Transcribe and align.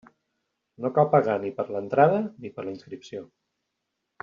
No 0.85 0.89
cal 0.95 1.09
pagar 1.11 1.35
ni 1.43 1.51
per 1.59 1.67
l'entrada 1.75 2.23
ni 2.47 2.53
per 2.57 2.67
la 2.67 2.75
inscripció. 2.79 3.23